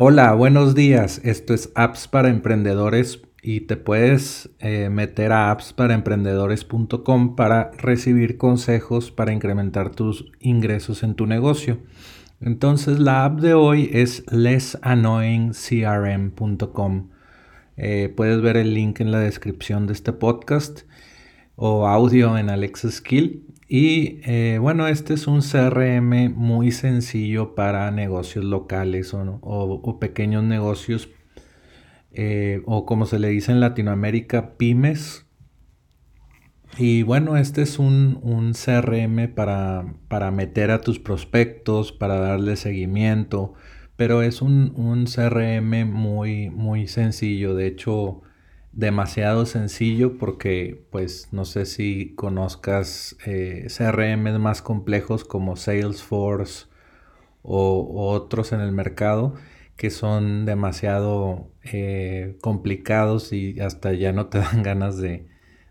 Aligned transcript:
Hola, 0.00 0.32
buenos 0.34 0.76
días. 0.76 1.20
Esto 1.24 1.54
es 1.54 1.72
Apps 1.74 2.06
para 2.06 2.28
Emprendedores 2.28 3.20
y 3.42 3.62
te 3.62 3.76
puedes 3.76 4.48
eh, 4.60 4.90
meter 4.90 5.32
a 5.32 5.50
appsparaemprendedores.com 5.50 7.34
para 7.34 7.72
recibir 7.72 8.36
consejos 8.36 9.10
para 9.10 9.32
incrementar 9.32 9.90
tus 9.90 10.26
ingresos 10.38 11.02
en 11.02 11.16
tu 11.16 11.26
negocio. 11.26 11.80
Entonces 12.40 13.00
la 13.00 13.24
app 13.24 13.40
de 13.40 13.54
hoy 13.54 13.90
es 13.92 14.22
lessannoyingcrm.com. 14.30 17.08
Eh, 17.76 18.14
puedes 18.16 18.40
ver 18.40 18.56
el 18.56 18.74
link 18.74 19.00
en 19.00 19.10
la 19.10 19.18
descripción 19.18 19.88
de 19.88 19.94
este 19.94 20.12
podcast 20.12 20.82
o 21.56 21.88
audio 21.88 22.38
en 22.38 22.50
Alexa 22.50 22.92
Skill. 22.92 23.48
Y 23.68 24.20
eh, 24.24 24.58
bueno, 24.58 24.88
este 24.88 25.12
es 25.12 25.26
un 25.26 25.42
CRM 25.42 26.34
muy 26.34 26.72
sencillo 26.72 27.54
para 27.54 27.90
negocios 27.90 28.46
locales 28.46 29.12
o, 29.12 29.98
pequeños 30.00 30.42
negocios 30.42 31.10
eh, 32.10 32.62
o 32.64 32.86
como 32.86 33.04
se 33.04 33.18
le 33.18 33.28
dice 33.28 33.52
en 33.52 33.60
Latinoamérica, 33.60 34.56
pymes. 34.56 35.26
Y 36.78 37.02
bueno, 37.02 37.36
este 37.36 37.60
es 37.62 37.78
un, 37.78 38.54
CRM 38.54 39.34
para, 39.34 39.94
para, 40.08 40.30
meter 40.30 40.70
a 40.70 40.80
tus 40.80 40.98
prospectos, 40.98 41.92
para 41.92 42.18
darle 42.18 42.56
seguimiento, 42.56 43.52
pero 43.96 44.22
es 44.22 44.40
un, 44.40 44.72
un 44.76 45.04
CRM 45.04 45.84
muy, 45.90 46.48
muy 46.48 46.86
sencillo. 46.86 47.54
De 47.54 47.66
hecho, 47.66 48.22
demasiado 48.78 49.44
sencillo 49.44 50.18
porque 50.18 50.84
pues 50.92 51.32
no 51.32 51.44
sé 51.44 51.66
si 51.66 52.14
conozcas 52.14 53.16
eh, 53.26 53.66
CRM 53.76 54.38
más 54.38 54.62
complejos 54.62 55.24
como 55.24 55.56
Salesforce 55.56 56.66
o, 57.42 58.12
otros 58.12 58.52
en 58.52 58.60
el 58.60 58.70
mercado 58.70 59.34
que 59.76 59.90
son 59.90 60.46
demasiado 60.46 61.50
eh, 61.64 62.36
complicados 62.40 63.32
y 63.32 63.58
hasta 63.58 63.94
ya 63.94 64.12
no 64.12 64.26
te 64.26 64.38
dan 64.38 64.62
ganas 64.62 64.96
de, 64.98 65.26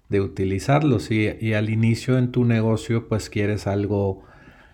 utilizarlos. 0.09 1.09
Y, 1.09 1.53
al 1.53 1.69
inicio 1.69 2.17
en 2.17 2.33
tu 2.33 2.43
negocio 2.43 3.07
pues 3.07 3.29
quieres 3.29 3.67
algo 3.67 4.23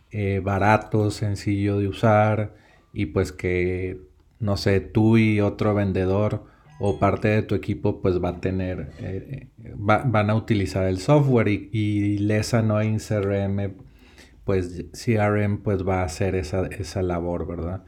eh, 0.10 0.42
barato, 0.44 1.12
sencillo 1.12 1.78
de 1.78 1.88
usar 1.88 2.56
y 2.94 3.08
pues 3.08 3.32
que 3.32 4.02
no 4.40 4.58
sé, 4.58 4.80
tú 4.80 5.18
y 5.20 5.40
otro 5.40 5.76
vendedor 5.76 6.52
o 6.80 7.00
parte 7.00 7.28
de 7.28 7.44
tu 7.44 7.56
equipo 7.56 8.02
pues 8.02 8.22
va 8.24 8.30
a 8.30 8.42
tener, 8.42 8.92
eh, 9.00 9.48
van 9.58 10.30
a 10.30 10.36
utilizar 10.36 10.86
el 10.86 11.00
software 11.00 11.48
y, 11.48 11.70
y 11.72 12.18
Lesa 12.20 12.62
no 12.62 12.78
CRM, 12.78 13.74
pues 14.44 14.86
CRM 14.92 15.60
pues 15.64 15.88
va 15.88 16.02
a 16.02 16.06
hacer 16.06 16.36
esa, 16.36 16.68
esa 16.68 17.02
labor, 17.02 17.48
¿verdad? 17.48 17.84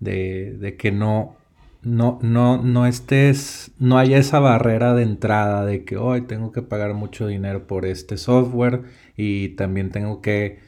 De, 0.00 0.56
de, 0.58 0.76
que 0.76 0.90
no, 0.92 1.36
no, 1.82 2.18
no, 2.22 2.62
no 2.62 2.86
estés, 2.86 3.72
no 3.78 3.98
haya 3.98 4.18
esa 4.18 4.40
barrera 4.40 4.94
de 4.94 5.02
entrada 5.02 5.64
de 5.64 5.84
que 5.84 5.96
hoy 5.96 6.22
tengo 6.22 6.52
que 6.52 6.62
pagar 6.62 6.94
mucho 6.94 7.26
dinero 7.26 7.66
por 7.66 7.84
este 7.84 8.16
software 8.16 8.82
y 9.16 9.50
también 9.50 9.90
tengo 9.90 10.22
que 10.22 10.58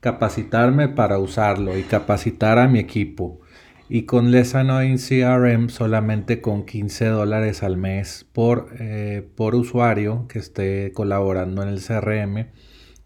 capacitarme 0.00 0.88
para 0.88 1.18
usarlo 1.18 1.76
y 1.76 1.82
capacitar 1.82 2.58
a 2.58 2.68
mi 2.68 2.78
equipo 2.78 3.40
y 3.88 4.02
con 4.02 4.30
Lesanoin 4.30 4.98
CRM 4.98 5.70
solamente 5.70 6.40
con 6.40 6.66
15 6.66 7.06
dólares 7.06 7.62
al 7.62 7.76
mes 7.76 8.26
por, 8.32 8.74
eh, 8.78 9.26
por 9.34 9.54
usuario 9.54 10.26
que 10.28 10.38
esté 10.38 10.92
colaborando 10.92 11.62
en 11.62 11.70
el 11.70 11.80
CRM 11.80 12.48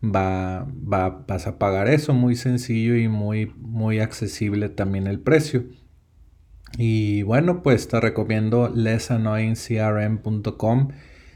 va, 0.03 0.67
va, 0.67 1.25
vas 1.27 1.47
a 1.47 1.59
pagar 1.59 1.89
eso 1.89 2.13
muy 2.15 2.35
sencillo 2.35 2.97
y 2.97 3.09
muy, 3.09 3.53
muy 3.57 4.01
accesible 4.01 4.69
también 4.69 5.07
el 5.07 5.21
precio. 5.21 5.65
Y 6.79 7.23
bueno, 7.23 7.63
pues 7.63 7.87
te 7.89 8.01
recomiendo 8.01 8.71
lesanoincrm.com. 8.75 10.89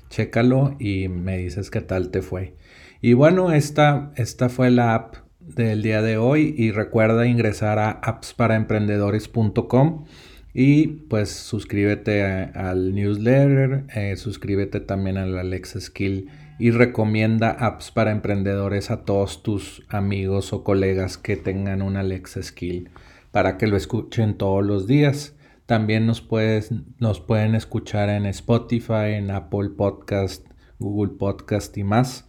Chécalo 0.08 0.76
y 0.78 1.08
me 1.08 1.38
dices 1.38 1.70
qué 1.70 1.80
tal 1.80 2.10
te 2.10 2.22
fue. 2.22 2.54
Y 3.00 3.12
bueno, 3.12 3.52
esta, 3.52 4.12
esta 4.16 4.48
fue 4.48 4.70
la 4.70 4.94
app 4.94 5.25
del 5.46 5.82
día 5.82 6.02
de 6.02 6.18
hoy 6.18 6.54
y 6.56 6.72
recuerda 6.72 7.26
ingresar 7.26 7.78
a 7.78 7.90
appsparaemprendedores.com 7.90 10.04
y 10.52 10.86
pues 10.86 11.30
suscríbete 11.30 12.24
al 12.24 12.94
newsletter, 12.94 13.84
eh, 13.94 14.16
suscríbete 14.16 14.80
también 14.80 15.18
al 15.18 15.38
Alexa 15.38 15.80
Skill 15.80 16.30
y 16.58 16.70
recomienda 16.70 17.50
apps 17.50 17.90
para 17.90 18.10
emprendedores 18.10 18.90
a 18.90 19.04
todos 19.04 19.42
tus 19.42 19.82
amigos 19.88 20.52
o 20.52 20.64
colegas 20.64 21.18
que 21.18 21.36
tengan 21.36 21.82
un 21.82 21.96
Alexa 21.96 22.42
Skill 22.42 22.88
para 23.30 23.58
que 23.58 23.66
lo 23.66 23.76
escuchen 23.76 24.38
todos 24.38 24.64
los 24.64 24.86
días. 24.86 25.34
También 25.66 26.06
nos, 26.06 26.22
puedes, 26.22 26.70
nos 26.98 27.20
pueden 27.20 27.54
escuchar 27.54 28.08
en 28.08 28.24
Spotify, 28.24 29.14
en 29.14 29.30
Apple 29.30 29.70
Podcast, 29.76 30.46
Google 30.78 31.12
Podcast 31.18 31.76
y 31.76 31.84
más. 31.84 32.24